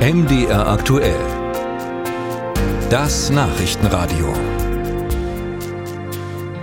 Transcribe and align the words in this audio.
MDR 0.00 0.66
aktuell. 0.66 1.20
Das 2.88 3.28
Nachrichtenradio. 3.28 4.32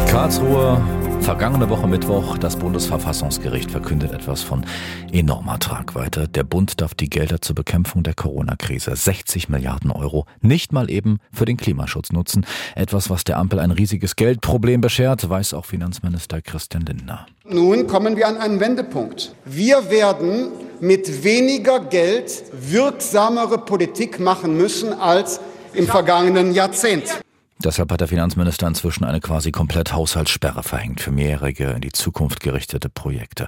Karlsruhe, 0.07 0.81
vergangene 1.21 1.69
Woche 1.69 1.87
Mittwoch, 1.87 2.39
das 2.39 2.55
Bundesverfassungsgericht 2.55 3.69
verkündet 3.69 4.11
etwas 4.11 4.41
von 4.41 4.65
enormer 5.11 5.59
Tragweite. 5.59 6.27
Der 6.27 6.45
Bund 6.45 6.81
darf 6.81 6.95
die 6.95 7.11
Gelder 7.11 7.39
zur 7.39 7.53
Bekämpfung 7.53 8.01
der 8.01 8.15
Corona-Krise, 8.15 8.95
60 8.95 9.49
Milliarden 9.49 9.91
Euro, 9.91 10.25
nicht 10.41 10.73
mal 10.73 10.89
eben 10.89 11.19
für 11.31 11.45
den 11.45 11.57
Klimaschutz 11.57 12.11
nutzen. 12.11 12.43
Etwas, 12.73 13.11
was 13.11 13.23
der 13.23 13.37
Ampel 13.37 13.59
ein 13.59 13.69
riesiges 13.69 14.15
Geldproblem 14.15 14.81
beschert, 14.81 15.29
weiß 15.29 15.53
auch 15.53 15.65
Finanzminister 15.65 16.41
Christian 16.41 16.87
Lindner. 16.87 17.27
Nun 17.47 17.85
kommen 17.85 18.17
wir 18.17 18.27
an 18.27 18.37
einen 18.37 18.59
Wendepunkt. 18.59 19.35
Wir 19.45 19.91
werden 19.91 20.56
mit 20.79 21.23
weniger 21.23 21.79
Geld 21.79 22.43
wirksamere 22.51 23.57
Politik 23.57 24.19
machen 24.19 24.57
müssen 24.57 24.93
als 24.93 25.39
im 25.73 25.87
vergangenen 25.87 26.53
Jahrzehnt. 26.53 27.19
Deshalb 27.63 27.91
hat 27.91 28.01
der 28.01 28.07
Finanzminister 28.07 28.67
inzwischen 28.67 29.03
eine 29.03 29.19
quasi 29.19 29.51
komplett 29.51 29.91
Haushaltssperre 29.91 30.61
verhängt 30.61 31.01
für 31.01 31.11
mehrjährige 31.11 31.71
in 31.71 31.81
die 31.81 31.91
Zukunft 31.91 32.39
gerichtete 32.39 32.87
Projekte. 32.87 33.47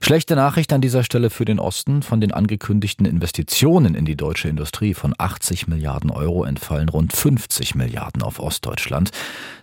Schlechte 0.00 0.36
Nachricht 0.36 0.72
an 0.72 0.80
dieser 0.80 1.02
Stelle 1.02 1.28
für 1.28 1.44
den 1.44 1.58
Osten. 1.58 2.02
Von 2.02 2.20
den 2.20 2.32
angekündigten 2.32 3.04
Investitionen 3.04 3.96
in 3.96 4.04
die 4.04 4.16
deutsche 4.16 4.48
Industrie 4.48 4.94
von 4.94 5.12
80 5.18 5.66
Milliarden 5.66 6.10
Euro 6.10 6.44
entfallen 6.44 6.88
rund 6.88 7.12
50 7.12 7.74
Milliarden 7.74 8.22
auf 8.22 8.38
Ostdeutschland. 8.38 9.10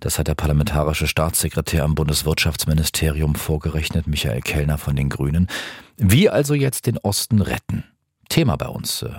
Das 0.02 0.20
hat 0.20 0.28
der 0.28 0.36
parlamentarische 0.36 1.08
Staatssekretär 1.08 1.84
am 1.84 1.96
Bundeswirtschaftsministerium 1.96 3.36
vorgerechnet, 3.36 4.08
Michael 4.08 4.42
Kellner 4.42 4.78
von 4.78 4.98
den 4.98 5.10
Grünen. 5.10 5.48
Wie 5.98 6.30
also 6.30 6.54
jetzt 6.54 6.86
den 6.88 6.98
Osten 6.98 7.42
retten? 7.42 7.86
Thema 8.28 8.58
bei 8.58 8.68
uns 8.68 9.04
äh, 9.04 9.10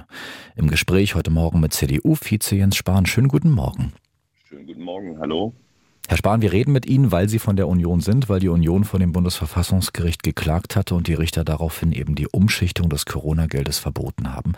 im 0.57 0.69
Gespräch 0.69 1.15
heute 1.15 1.31
Morgen 1.31 1.61
mit 1.61 1.73
CDU-Vize 1.73 2.57
Jens 2.57 2.77
Spahn. 2.77 3.07
Schönen 3.07 3.29
guten 3.29 3.51
Morgen. 3.51 3.93
Schönen 4.49 4.65
guten 4.65 4.85
Morgen, 4.85 5.19
hallo. 5.19 5.55
Herr 6.07 6.19
Spahn, 6.19 6.41
wir 6.41 6.53
reden 6.53 6.71
mit 6.71 6.87
Ihnen, 6.87 7.11
weil 7.11 7.29
Sie 7.29 7.41
von 7.41 7.57
der 7.57 7.67
Union 7.67 8.01
sind, 8.01 8.29
weil 8.29 8.39
die 8.39 8.49
Union 8.49 8.85
vor 8.85 9.01
dem 9.01 9.11
Bundesverfassungsgericht 9.11 10.23
geklagt 10.23 10.77
hatte 10.77 10.95
und 10.95 11.09
die 11.09 11.15
Richter 11.15 11.43
daraufhin 11.43 11.91
eben 11.91 12.15
die 12.15 12.29
Umschichtung 12.29 12.89
des 12.89 13.07
Corona-Geldes 13.07 13.81
verboten 13.81 14.33
haben. 14.33 14.53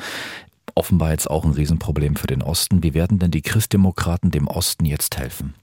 Offenbar 0.75 1.13
jetzt 1.13 1.31
auch 1.31 1.47
ein 1.47 1.53
Riesenproblem 1.53 2.17
für 2.17 2.27
den 2.27 2.43
Osten. 2.43 2.83
Wie 2.83 2.93
werden 2.93 3.19
denn 3.19 3.31
die 3.31 3.41
Christdemokraten 3.41 4.31
dem 4.31 4.47
Osten 4.47 4.85
jetzt 4.85 5.17
helfen? 5.17 5.55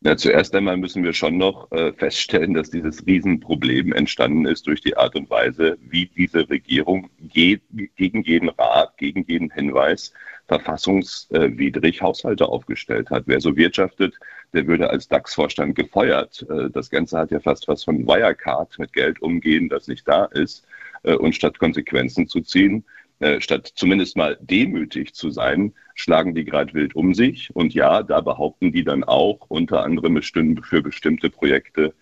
Na, 0.00 0.16
zuerst 0.16 0.54
einmal 0.54 0.76
müssen 0.76 1.02
wir 1.02 1.12
schon 1.12 1.38
noch 1.38 1.70
äh, 1.72 1.92
feststellen, 1.92 2.54
dass 2.54 2.70
dieses 2.70 3.06
Riesenproblem 3.06 3.92
entstanden 3.92 4.44
ist 4.44 4.66
durch 4.66 4.80
die 4.80 4.96
Art 4.96 5.14
und 5.16 5.30
Weise, 5.30 5.78
wie 5.80 6.06
diese 6.06 6.48
Regierung 6.50 7.08
geht, 7.20 7.62
gegen 7.96 8.22
jeden 8.22 8.50
Rat, 8.50 8.96
gegen 8.98 9.24
jeden 9.26 9.50
Hinweis 9.50 10.12
verfassungswidrig 10.46 12.02
Haushalte 12.02 12.46
aufgestellt 12.46 13.08
hat. 13.10 13.24
Wer 13.26 13.40
so 13.40 13.56
wirtschaftet, 13.56 14.14
der 14.52 14.66
würde 14.66 14.90
als 14.90 15.08
DAX-Vorstand 15.08 15.74
gefeuert. 15.74 16.44
Äh, 16.50 16.70
das 16.70 16.90
Ganze 16.90 17.18
hat 17.18 17.30
ja 17.30 17.40
fast 17.40 17.66
was 17.68 17.84
von 17.84 18.06
Wirecard 18.06 18.78
mit 18.78 18.92
Geld 18.92 19.22
umgehen, 19.22 19.68
das 19.68 19.88
nicht 19.88 20.06
da 20.06 20.26
ist. 20.26 20.66
Äh, 21.02 21.14
und 21.14 21.34
statt 21.34 21.58
Konsequenzen 21.58 22.28
zu 22.28 22.40
ziehen, 22.40 22.84
äh, 23.20 23.40
statt 23.40 23.72
zumindest 23.74 24.16
mal 24.16 24.36
demütig 24.40 25.14
zu 25.14 25.30
sein, 25.30 25.72
schlagen 25.94 26.34
die 26.34 26.44
gerade 26.44 26.74
wild 26.74 26.94
um 26.94 27.14
sich. 27.14 27.54
Und 27.54 27.74
ja, 27.74 28.02
da 28.02 28.20
behaupten 28.20 28.72
die 28.72 28.84
dann 28.84 29.04
auch 29.04 29.46
unter 29.48 29.84
anderem 29.84 30.20
für 30.22 30.82
bestimmte 30.82 31.30
Projekte 31.30 31.94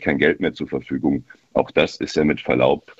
kein 0.00 0.18
Geld 0.18 0.40
mehr 0.40 0.52
zur 0.52 0.66
Verfügung. 0.66 1.24
Auch 1.52 1.70
das 1.70 1.98
ist 1.98 2.16
ja 2.16 2.24
mit 2.24 2.40
Verlaub 2.40 2.92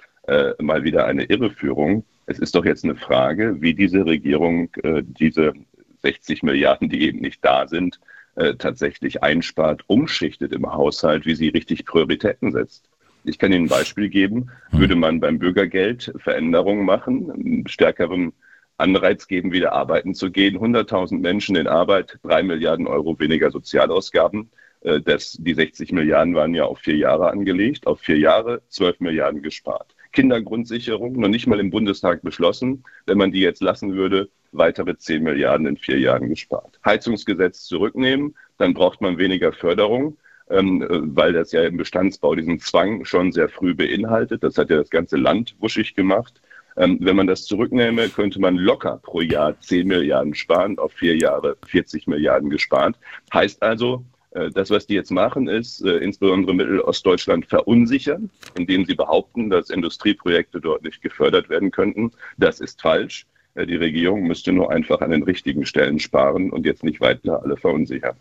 mal 0.61 0.85
wieder 0.85 1.05
eine 1.07 1.25
Irreführung. 1.25 2.05
Es 2.27 2.41
ist 2.41 2.55
doch 2.55 2.65
jetzt 2.65 2.85
eine 2.85 2.97
Frage, 2.97 3.61
wie 3.61 3.75
diese 3.75 4.05
Regierung 4.05 4.69
äh, 4.83 5.03
diese 5.05 5.55
60 6.03 6.43
Milliarden, 6.43 6.89
die 6.89 7.03
eben 7.03 7.21
nicht 7.21 7.45
da 7.45 7.69
sind, 7.69 8.01
äh, 8.35 8.55
tatsächlich 8.55 9.23
einspart, 9.23 9.85
umschichtet 9.87 10.53
im 10.53 10.71
Haushalt, 10.71 11.25
wie 11.25 11.37
sie 11.37 11.49
richtig 11.49 11.87
Prioritäten 11.87 12.53
setzt. 12.53 12.89
Ich 13.27 13.39
kann 13.39 13.53
Ihnen 13.53 13.65
ein 13.67 13.69
Beispiel 13.69 14.09
geben. 14.09 14.51
Hm. 14.71 14.81
Würde 14.81 14.97
man 14.97 15.21
beim 15.21 15.39
Bürgergeld 15.39 16.13
Veränderungen 16.17 16.85
machen, 16.85 17.31
einen 17.31 17.69
stärkeren 17.69 18.33
Anreiz 18.79 19.27
geben, 19.27 19.53
wieder 19.53 19.73
arbeiten 19.73 20.15
zu 20.15 20.31
gehen, 20.31 20.59
100.000 20.59 21.19
Menschen 21.19 21.57
in 21.57 21.67
Arbeit, 21.67 22.19
drei 22.23 22.43
Milliarden 22.43 22.87
Euro 22.87 23.19
weniger 23.19 23.51
Sozialausgaben. 23.51 24.51
Äh, 24.83 25.01
das, 25.01 25.37
die 25.41 25.55
60 25.55 25.93
Milliarden 25.93 26.35
waren 26.35 26.55
ja 26.55 26.65
auf 26.65 26.79
vier 26.79 26.97
Jahre 26.97 27.31
angelegt, 27.31 27.87
auf 27.87 28.01
vier 28.01 28.19
Jahre 28.19 28.63
12 28.69 29.01
Milliarden 29.01 29.43
gespart. 29.43 29.95
Kindergrundsicherung, 30.13 31.19
noch 31.19 31.29
nicht 31.29 31.47
mal 31.47 31.61
im 31.61 31.71
Bundestag 31.71 32.23
beschlossen. 32.23 32.85
Wenn 33.07 33.19
man 33.19 33.33
die 33.33 33.41
jetzt 33.41 33.63
lassen 33.63 33.95
würde, 33.95 34.31
weitere 34.53 34.97
10 34.97 35.23
Milliarden 35.23 35.67
in 35.67 35.77
vier 35.77 35.99
Jahren 35.99 36.29
gespart. 36.29 36.79
Heizungsgesetz 36.85 37.65
zurücknehmen, 37.65 38.37
dann 38.57 38.73
braucht 38.73 39.01
man 39.01 39.19
weniger 39.19 39.53
Förderung. 39.53 40.17
Ähm, 40.49 40.83
äh, 40.83 40.89
weil 40.91 41.33
das 41.33 41.53
ja 41.53 41.65
im 41.65 41.77
Bestandsbau 41.77 42.35
diesen 42.35 42.61
Zwang 42.61 43.05
schon 43.05 43.33
sehr 43.33 43.49
früh 43.49 43.75
beinhaltet. 43.75 44.45
Das 44.45 44.59
hat 44.59 44.71
ja 44.71 44.77
das 44.77 44.91
ganze 44.91 45.17
Land 45.17 45.57
wuschig 45.59 45.95
gemacht. 45.95 46.41
Ähm, 46.77 46.99
wenn 47.01 47.17
man 47.17 47.27
das 47.27 47.47
zurücknehme, 47.47 48.09
könnte 48.09 48.41
man 48.41 48.57
locker 48.57 49.01
pro 49.03 49.23
Jahr 49.23 49.59
10 49.59 49.89
Milliarden 49.89 50.35
sparen, 50.35 50.79
auf 50.79 50.93
vier 50.93 51.17
Jahre 51.17 51.57
40 51.67 52.07
Milliarden 52.07 52.51
gespart. 52.51 52.97
Heißt 53.33 53.63
also, 53.63 54.05
äh, 54.33 54.51
das, 54.51 54.71
was 54.71 54.87
die 54.87 54.95
jetzt 54.95 55.11
machen, 55.11 55.49
ist 55.49 55.83
äh, 55.83 55.97
insbesondere 55.97 56.55
Mittelostdeutschland 56.55 57.47
verunsichern, 57.47 58.31
indem 58.57 58.85
sie 58.85 58.95
behaupten, 58.95 59.49
dass 59.49 59.71
Industrieprojekte 59.71 60.61
dort 60.61 60.83
nicht 60.83 61.01
gefördert 61.01 61.49
werden 61.49 61.71
könnten. 61.71 62.13
Das 62.37 62.61
ist 62.61 62.83
falsch. 62.83 63.27
Äh, 63.55 63.67
die 63.67 63.77
Regierung 63.77 64.25
müsste 64.25 64.53
nur 64.53 64.71
einfach 64.71 65.01
an 65.01 65.11
den 65.11 65.23
richtigen 65.23 65.65
Stellen 65.65 65.99
sparen 65.99 66.51
und 66.51 66.67
jetzt 66.67 66.85
nicht 66.85 67.01
weiter 67.01 67.43
alle 67.43 67.57
verunsichern. 67.57 68.17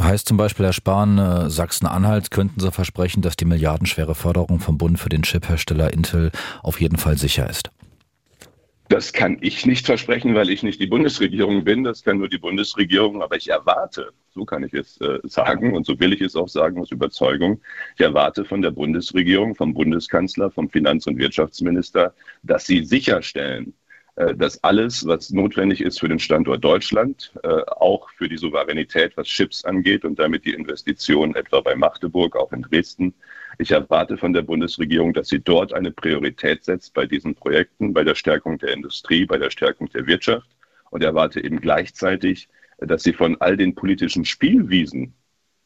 Heißt 0.00 0.28
zum 0.28 0.36
Beispiel, 0.36 0.66
Herr 0.66 0.72
Spahn, 0.72 1.50
Sachsen-Anhalt 1.50 2.30
könnten 2.30 2.60
Sie 2.60 2.70
versprechen, 2.70 3.22
dass 3.22 3.36
die 3.36 3.44
milliardenschwere 3.44 4.14
Förderung 4.14 4.60
vom 4.60 4.78
Bund 4.78 4.98
für 4.98 5.08
den 5.08 5.22
Chiphersteller 5.22 5.92
Intel 5.92 6.30
auf 6.62 6.80
jeden 6.80 6.98
Fall 6.98 7.16
sicher 7.16 7.48
ist? 7.48 7.70
Das 8.88 9.12
kann 9.12 9.36
ich 9.42 9.66
nicht 9.66 9.84
versprechen, 9.84 10.34
weil 10.34 10.48
ich 10.48 10.62
nicht 10.62 10.80
die 10.80 10.86
Bundesregierung 10.86 11.62
bin. 11.62 11.84
Das 11.84 12.02
kann 12.02 12.18
nur 12.18 12.28
die 12.28 12.38
Bundesregierung. 12.38 13.22
Aber 13.22 13.36
ich 13.36 13.50
erwarte, 13.50 14.12
so 14.30 14.46
kann 14.46 14.62
ich 14.64 14.72
es 14.72 14.98
äh, 15.02 15.18
sagen 15.24 15.76
und 15.76 15.84
so 15.84 16.00
will 16.00 16.14
ich 16.14 16.22
es 16.22 16.34
auch 16.34 16.48
sagen 16.48 16.80
aus 16.80 16.90
Überzeugung, 16.90 17.60
ich 17.96 18.00
erwarte 18.00 18.46
von 18.46 18.62
der 18.62 18.70
Bundesregierung, 18.70 19.54
vom 19.54 19.74
Bundeskanzler, 19.74 20.50
vom 20.50 20.70
Finanz- 20.70 21.06
und 21.06 21.18
Wirtschaftsminister, 21.18 22.14
dass 22.42 22.66
sie 22.66 22.82
sicherstellen, 22.82 23.66
äh, 23.66 23.87
dass 24.34 24.62
alles, 24.64 25.06
was 25.06 25.30
notwendig 25.30 25.80
ist 25.80 26.00
für 26.00 26.08
den 26.08 26.18
Standort 26.18 26.64
Deutschland, 26.64 27.32
äh, 27.44 27.62
auch 27.66 28.10
für 28.10 28.28
die 28.28 28.36
Souveränität, 28.36 29.16
was 29.16 29.28
Chips 29.28 29.64
angeht 29.64 30.04
und 30.04 30.18
damit 30.18 30.44
die 30.44 30.54
Investitionen 30.54 31.36
etwa 31.36 31.60
bei 31.60 31.76
Magdeburg, 31.76 32.34
auch 32.34 32.52
in 32.52 32.62
Dresden, 32.62 33.14
ich 33.58 33.70
erwarte 33.70 34.16
von 34.16 34.32
der 34.32 34.42
Bundesregierung, 34.42 35.12
dass 35.12 35.28
sie 35.28 35.40
dort 35.40 35.72
eine 35.72 35.92
Priorität 35.92 36.64
setzt 36.64 36.94
bei 36.94 37.06
diesen 37.06 37.34
Projekten, 37.34 37.92
bei 37.92 38.02
der 38.02 38.16
Stärkung 38.16 38.58
der 38.58 38.72
Industrie, 38.72 39.24
bei 39.24 39.38
der 39.38 39.50
Stärkung 39.50 39.88
der 39.90 40.06
Wirtschaft 40.06 40.48
und 40.90 41.04
erwarte 41.04 41.42
eben 41.42 41.60
gleichzeitig, 41.60 42.48
dass 42.78 43.04
sie 43.04 43.12
von 43.12 43.36
all 43.40 43.56
den 43.56 43.74
politischen 43.74 44.24
Spielwiesen, 44.24 45.14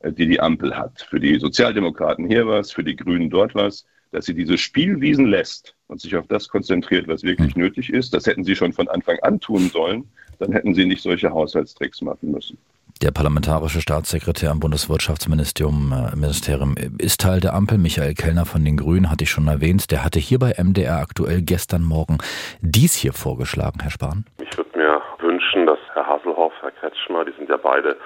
äh, 0.01 0.13
die 0.13 0.27
die 0.27 0.41
Ampel 0.41 0.77
hat, 0.77 1.07
für 1.09 1.21
die 1.21 1.39
Sozialdemokraten 1.39 2.27
hier 2.27 2.47
was, 2.47 2.73
für 2.73 2.85
die 2.85 2.97
Grünen 2.97 3.31
dort 3.31 3.55
was, 3.55 3.87
dass 4.13 4.27
sie 4.27 4.35
diese 4.35 4.57
Spielwiesen 4.57 5.27
lässt 5.27 5.75
und 5.89 6.01
sich 6.01 6.15
auf 6.17 6.27
das 6.29 6.49
konzentriert, 6.49 7.09
was 7.09 7.23
wirklich 7.23 7.57
mhm. 7.57 7.63
nötig 7.63 7.93
ist. 7.93 8.15
Das 8.15 8.27
hätten 8.27 8.45
sie 8.45 8.55
schon 8.55 8.73
von 8.73 8.89
Anfang 8.89 9.19
an 9.23 9.41
tun 9.41 9.69
sollen. 9.69 10.05
Dann 10.39 10.53
hätten 10.53 10.75
sie 10.75 10.85
nicht 10.85 11.03
solche 11.03 11.31
Haushaltstricks 11.31 12.03
machen 12.03 12.31
müssen. 12.31 12.59
Der 13.01 13.11
parlamentarische 13.11 13.81
Staatssekretär 13.81 14.51
am 14.51 14.61
Bundeswirtschaftsministerium 14.61 15.93
äh, 15.93 16.15
Ministerium 16.15 16.77
ist 16.99 17.21
Teil 17.21 17.41
der 17.41 17.55
Ampel. 17.55 17.79
Michael 17.79 18.15
Kellner 18.15 18.45
von 18.45 18.65
den 18.65 18.77
Grünen 18.77 19.11
hatte 19.11 19.25
ich 19.25 19.31
schon 19.31 19.49
erwähnt. 19.49 19.91
Der 19.91 20.05
hatte 20.05 20.21
hier 20.21 20.39
bei 20.39 20.55
MDR 20.63 20.99
aktuell 20.99 21.43
gestern 21.43 21.83
Morgen 21.83 22.19
dies 22.61 22.95
hier 22.95 23.13
vorgeschlagen, 23.13 23.81
Herr 23.81 23.91
Spahn. 23.91 24.25
Ich 24.41 24.57
würde 24.57 24.79
mir 24.79 25.01
wünschen, 25.19 25.67
dass 25.67 25.79
Herr 25.95 26.07
Hasselhoff, 26.07 26.53
Herr 26.61 26.71
Kretschmer, 26.73 27.25
die 27.25 27.33
sind 27.33 27.49
ja 27.49 27.57
beide 27.57 27.97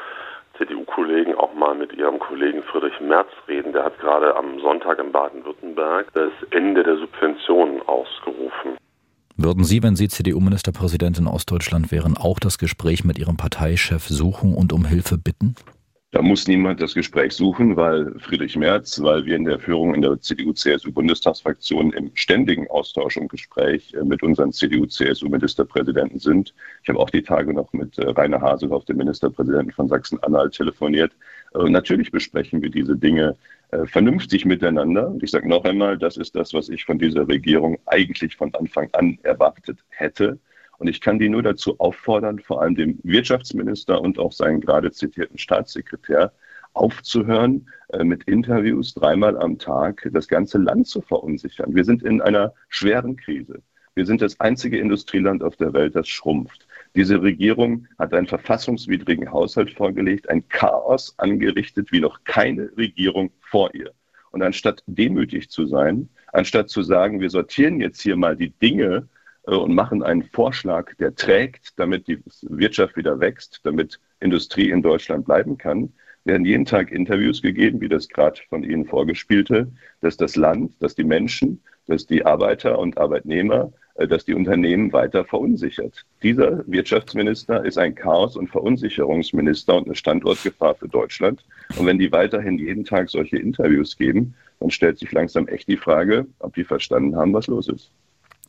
CDU-Kollegen 0.59 1.35
auch 1.35 1.55
mal 1.55 1.75
mit 1.75 1.93
ihrem 1.93 2.19
Kollegen 2.19 2.63
Friedrich 2.63 3.01
Merz 3.01 3.29
reden. 3.49 3.73
Der 3.73 3.85
hat 3.85 3.99
gerade 3.99 4.37
am 4.37 4.59
Sonntag 4.61 4.99
in 4.99 5.13
Baden-Württemberg 5.13 6.13
das 6.15 6.33
Ende 6.51 6.83
der 6.83 6.97
Subventionen 6.97 7.81
ausgerufen. 7.83 8.77
Würden 9.37 9.65
Sie, 9.65 9.83
wenn 9.83 9.97
Sie 9.97 10.09
CDU-Ministerpräsident 10.09 11.19
in 11.19 11.27
Ostdeutschland 11.27 11.93
wären, 11.93 12.17
auch 12.17 12.39
das 12.39 12.57
Gespräch 12.57 13.05
mit 13.05 13.19
Ihrem 13.19 13.37
Parteichef 13.37 14.09
suchen 14.09 14.55
und 14.55 14.73
um 14.73 14.87
Hilfe 14.87 15.19
bitten? 15.19 15.55
Da 16.17 16.23
muss 16.23 16.49
niemand 16.49 16.81
das 16.81 16.95
Gespräch 16.95 17.35
suchen, 17.35 17.77
weil 17.77 18.19
Friedrich 18.21 18.57
Merz, 18.57 19.03
weil 19.03 19.27
wir 19.27 19.37
in 19.37 19.45
der 19.45 19.59
Führung 19.59 19.95
in 19.95 20.01
der 20.01 20.19
CDU-CSU-Bundestagsfraktion 20.19 21.93
im 21.93 22.11
ständigen 22.15 22.67
Austausch 22.71 23.19
und 23.19 23.29
Gespräch 23.29 23.93
äh, 23.93 24.03
mit 24.03 24.23
unseren 24.23 24.51
CDU-CSU-Ministerpräsidenten 24.51 26.19
sind. 26.19 26.55
Ich 26.83 26.89
habe 26.89 27.01
auch 27.01 27.11
die 27.11 27.21
Tage 27.21 27.53
noch 27.53 27.71
mit 27.75 27.99
äh, 27.99 28.09
Rainer 28.09 28.41
Haseloff, 28.41 28.87
dem 28.87 28.97
Ministerpräsidenten 28.97 29.73
von 29.73 29.89
Sachsen-Anhalt, 29.89 30.55
telefoniert. 30.55 31.13
Äh, 31.55 31.69
natürlich 31.69 32.11
besprechen 32.11 32.63
wir 32.63 32.71
diese 32.71 32.97
Dinge 32.97 33.37
vernünftig 33.87 34.47
miteinander. 34.47 35.09
Und 35.09 35.23
ich 35.23 35.33
sage 35.33 35.49
noch 35.49 35.65
einmal, 35.65 35.99
das 35.99 36.17
ist 36.17 36.35
das, 36.37 36.55
was 36.55 36.71
ich 36.71 36.85
von 36.85 37.01
dieser 37.01 37.29
Regierung 37.29 37.79
eigentlich 37.85 38.37
von 38.37 38.55
Anfang 38.55 38.89
an 38.93 39.19
erwartet 39.23 39.81
hätte. 39.89 40.39
Und 40.79 40.89
ich 40.89 41.01
kann 41.01 41.19
die 41.19 41.29
nur 41.29 41.43
dazu 41.43 41.81
auffordern, 41.81 42.39
vor 42.39 42.63
allem 42.63 42.75
dem 42.75 42.99
Wirtschaftsminister 43.03 44.01
und 44.01 44.19
auch 44.19 44.33
seinen 44.33 44.61
gerade 44.61 44.93
zitierten 44.93 45.39
Staatssekretär, 45.39 46.33
aufzuhören, 46.77 47.69
äh, 47.89 48.05
mit 48.05 48.25
Interviews 48.25 48.95
dreimal 48.95 49.39
am 49.39 49.59
Tag 49.59 50.09
das 50.13 50.29
ganze 50.29 50.59
Land 50.59 50.87
zu 50.87 51.01
verunsichern. 51.01 51.75
Wir 51.75 51.85
sind 51.85 52.03
in 52.03 52.21
einer 52.21 52.53
schweren 52.69 53.17
Krise. 53.17 53.63
Wir 53.95 54.05
sind 54.05 54.21
das 54.21 54.39
einzige 54.41 54.79
Industrieland 54.79 55.43
auf 55.43 55.57
der 55.57 55.73
Welt, 55.73 55.97
das 55.97 56.07
schrumpft. 56.07 56.67
Diese 56.95 57.23
Regierung 57.23 57.87
hat 57.99 58.13
einen 58.13 58.27
verfassungswidrigen 58.27 59.33
Haushalt 59.33 59.73
vorgelegt, 59.73 60.29
ein 60.29 60.47
Chaos 60.49 61.15
angerichtet 61.17 61.91
wie 61.93 62.01
noch 62.01 62.23
keine 62.25 62.71
Regierung 62.77 63.33
vor 63.41 63.75
ihr. 63.75 63.93
Und 64.33 64.43
anstatt 64.43 64.83
demütig 64.87 65.49
zu 65.49 65.67
sein, 65.67 66.11
anstatt 66.35 66.69
zu 66.69 66.83
sagen, 66.83 67.21
wir 67.21 67.31
sortieren 67.31 67.81
jetzt 67.81 68.03
hier 68.03 68.17
mal 68.17 68.37
die 68.37 68.51
Dinge 68.51 69.09
und 69.47 69.75
machen 69.75 70.03
einen 70.03 70.23
Vorschlag, 70.23 70.95
der 70.97 71.15
trägt, 71.15 71.79
damit 71.79 72.09
die 72.09 72.19
Wirtschaft 72.43 72.97
wieder 72.97 73.21
wächst, 73.21 73.61
damit 73.65 74.01
Industrie 74.21 74.71
in 74.71 74.83
Deutschland 74.83 75.25
bleiben 75.25 75.57
kann, 75.57 75.93
werden 76.25 76.45
jeden 76.45 76.65
Tag 76.65 76.91
Interviews 76.91 77.41
gegeben, 77.41 77.81
wie 77.81 77.89
das 77.89 78.09
gerade 78.09 78.41
von 78.49 78.65
Ihnen 78.65 78.85
vorgespielte, 78.85 79.71
dass 80.01 80.17
das 80.17 80.35
Land, 80.37 80.75
dass 80.81 80.97
die 80.97 81.05
Menschen, 81.05 81.63
dass 81.87 82.07
die 82.07 82.27
Arbeiter 82.27 82.79
und 82.79 82.99
Arbeitnehmer, 82.99 83.73
äh, 83.95 84.09
dass 84.09 84.25
die 84.25 84.35
Unternehmen 84.35 84.93
weiter 84.93 85.25
verunsichert. 85.25 86.05
Dieser 86.25 86.67
Wirtschaftsminister 86.67 87.65
ist 87.65 87.79
ein 87.79 87.95
Chaos- 87.95 88.37
und 88.37 88.49
Verunsicherungsminister 88.49 89.77
und 89.77 89.87
eine 89.87 89.95
Standortgefahr 89.95 90.75
für 90.75 90.89
Deutschland. 90.89 91.45
Und 91.79 91.87
wenn 91.87 91.99
die 91.99 92.11
weiterhin 92.11 92.59
jeden 92.59 92.85
Tag 92.85 93.09
solche 93.09 93.39
Interviews 93.39 93.97
geben, 93.97 94.35
dann 94.59 94.71
stellt 94.71 94.99
sich 94.99 95.13
langsam 95.13 95.47
echt 95.47 95.69
die 95.69 95.77
Frage, 95.77 96.27
ob 96.41 96.55
die 96.55 96.65
verstanden 96.65 97.15
haben, 97.15 97.33
was 97.33 97.47
los 97.47 97.69
ist. 97.69 97.93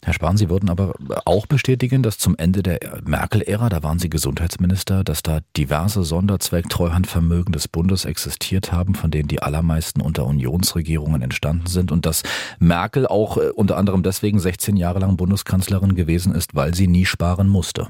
Herr 0.04 0.14
Spahn, 0.14 0.38
Sie 0.38 0.50
würden 0.50 0.70
aber 0.70 0.94
auch 1.26 1.48
bestätigen, 1.48 2.04
dass 2.04 2.18
zum 2.18 2.36
Ende 2.38 2.64
der 2.64 2.80
Merkel-Ära, 3.06 3.70
da 3.70 3.84
waren 3.84 4.00
Sie 4.00 4.10
Gesundheitsminister, 4.10 5.04
dass 5.04 5.24
da 5.24 5.40
diverse 5.58 6.04
Sonderzweck-Treuhandvermögen 6.04 7.52
des 7.52 7.68
Bundes 7.68 8.06
existiert 8.06 8.72
haben, 8.72 8.96
von 8.96 9.12
denen 9.12 9.28
die 9.28 9.42
allermeisten 9.42 10.02
unter 10.02 10.26
Unionsregierungen 10.26 11.22
entstanden 11.22 11.68
sind 11.68 11.92
und 11.92 12.06
dass 12.06 12.24
Merkel 12.60 13.08
auch 13.08 13.38
äh, 13.38 13.50
unter 13.50 13.78
anderem 13.78 14.04
deswegen 14.04 14.40
16 14.40 14.78
Jahre 14.78 15.00
lang 15.00 15.18
Bundeskanzlerin 15.18 15.96
gewesen 15.96 16.34
ist, 16.34 16.56
weil 16.56 16.74
sie 16.74 16.88
nie 16.88 17.06
sparen 17.06 17.50
musste. 17.50 17.88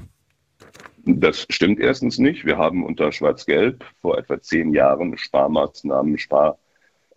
Das 1.04 1.46
stimmt 1.48 1.80
erstens 1.80 2.18
nicht. 2.18 2.44
Wir 2.44 2.58
haben 2.58 2.84
unter 2.84 3.12
Schwarz-Gelb 3.12 3.84
vor 4.00 4.18
etwa 4.18 4.40
zehn 4.40 4.74
Jahren 4.74 5.16
Sparmaßnahmen, 5.16 6.18
Spar 6.18 6.58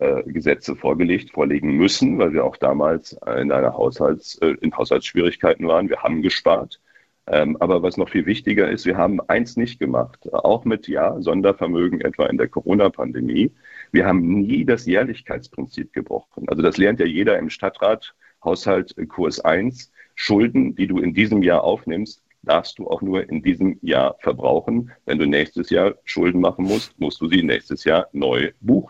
äh, 0.02 0.22
Gesetze 0.26 0.74
vorgelegt, 0.74 1.30
vorlegen 1.30 1.76
müssen, 1.76 2.18
weil 2.18 2.32
wir 2.32 2.44
auch 2.44 2.56
damals 2.56 3.12
in 3.40 3.52
einer 3.52 3.74
Haushalts, 3.74 4.36
äh, 4.38 4.56
in 4.60 4.76
Haushaltsschwierigkeiten 4.76 5.66
waren. 5.68 5.88
Wir 5.88 6.02
haben 6.02 6.22
gespart. 6.22 6.80
Ähm, 7.28 7.56
aber 7.60 7.82
was 7.82 7.96
noch 7.96 8.08
viel 8.08 8.26
wichtiger 8.26 8.68
ist, 8.68 8.84
wir 8.84 8.96
haben 8.96 9.20
eins 9.28 9.56
nicht 9.56 9.78
gemacht, 9.78 10.32
auch 10.32 10.64
mit 10.64 10.88
ja, 10.88 11.20
Sondervermögen 11.20 12.00
etwa 12.00 12.26
in 12.26 12.36
der 12.36 12.48
Corona-Pandemie. 12.48 13.52
Wir 13.92 14.06
haben 14.06 14.40
nie 14.40 14.64
das 14.64 14.86
Jährlichkeitsprinzip 14.86 15.92
gebrochen. 15.92 16.48
Also 16.48 16.62
das 16.62 16.78
lernt 16.78 16.98
ja 16.98 17.06
jeder 17.06 17.38
im 17.38 17.48
Stadtrat, 17.48 18.14
Haushalt 18.42 18.96
Kurs 19.08 19.38
1. 19.38 19.92
Schulden, 20.16 20.74
die 20.74 20.88
du 20.88 20.98
in 20.98 21.14
diesem 21.14 21.42
Jahr 21.42 21.62
aufnimmst, 21.62 22.22
darfst 22.42 22.78
du 22.78 22.88
auch 22.88 23.02
nur 23.02 23.28
in 23.28 23.42
diesem 23.42 23.78
Jahr 23.82 24.16
verbrauchen. 24.18 24.90
Wenn 25.06 25.18
du 25.18 25.26
nächstes 25.26 25.70
Jahr 25.70 25.94
Schulden 26.04 26.40
machen 26.40 26.64
musst, 26.64 26.98
musst 26.98 27.20
du 27.20 27.28
sie 27.28 27.42
nächstes 27.42 27.84
Jahr 27.84 28.08
neu 28.12 28.50
buchen. 28.60 28.81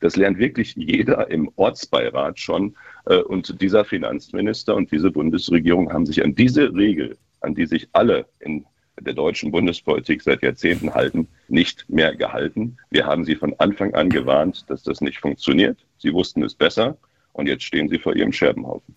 Das 0.00 0.16
lernt 0.16 0.38
wirklich 0.38 0.74
jeder 0.76 1.30
im 1.30 1.50
Ortsbeirat 1.56 2.38
schon. 2.38 2.76
Äh, 3.06 3.18
und 3.18 3.60
dieser 3.60 3.84
Finanzminister 3.84 4.74
und 4.74 4.90
diese 4.92 5.10
Bundesregierung 5.10 5.92
haben 5.92 6.06
sich 6.06 6.22
an 6.24 6.34
diese 6.34 6.74
Regel, 6.74 7.16
an 7.40 7.54
die 7.54 7.66
sich 7.66 7.88
alle 7.92 8.26
in 8.40 8.64
der 9.00 9.14
deutschen 9.14 9.52
Bundespolitik 9.52 10.22
seit 10.22 10.42
Jahrzehnten 10.42 10.94
halten, 10.94 11.28
nicht 11.48 11.88
mehr 11.88 12.16
gehalten. 12.16 12.76
Wir 12.90 13.06
haben 13.06 13.24
sie 13.24 13.36
von 13.36 13.54
Anfang 13.58 13.94
an 13.94 14.10
gewarnt, 14.10 14.64
dass 14.68 14.82
das 14.82 15.00
nicht 15.00 15.20
funktioniert. 15.20 15.78
Sie 15.98 16.12
wussten 16.12 16.42
es 16.42 16.54
besser 16.54 16.96
und 17.32 17.46
jetzt 17.46 17.62
stehen 17.62 17.88
sie 17.88 17.98
vor 17.98 18.16
ihrem 18.16 18.32
Scherbenhaufen. 18.32 18.94